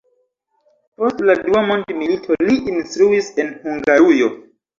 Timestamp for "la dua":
1.29-1.61